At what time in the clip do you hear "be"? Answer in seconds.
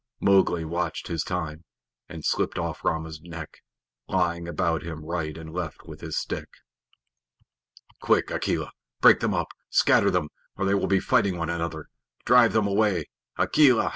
10.87-10.99